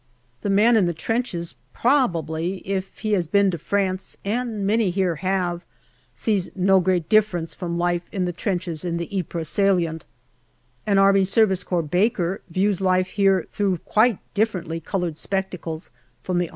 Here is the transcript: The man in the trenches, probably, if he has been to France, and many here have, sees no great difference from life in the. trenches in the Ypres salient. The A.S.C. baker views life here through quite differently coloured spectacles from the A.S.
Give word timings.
The 0.41 0.49
man 0.49 0.77
in 0.77 0.85
the 0.87 0.95
trenches, 0.95 1.53
probably, 1.73 2.67
if 2.67 2.97
he 2.97 3.11
has 3.11 3.27
been 3.27 3.51
to 3.51 3.59
France, 3.59 4.17
and 4.25 4.65
many 4.65 4.89
here 4.89 5.17
have, 5.17 5.63
sees 6.15 6.49
no 6.55 6.79
great 6.79 7.07
difference 7.07 7.53
from 7.53 7.77
life 7.77 8.01
in 8.11 8.25
the. 8.25 8.33
trenches 8.33 8.83
in 8.83 8.97
the 8.97 9.05
Ypres 9.15 9.47
salient. 9.47 10.05
The 10.87 10.97
A.S.C. 10.99 11.81
baker 11.91 12.41
views 12.49 12.81
life 12.81 13.09
here 13.09 13.45
through 13.53 13.77
quite 13.85 14.17
differently 14.33 14.79
coloured 14.79 15.19
spectacles 15.19 15.91
from 16.23 16.39
the 16.39 16.47
A.S. 16.47 16.49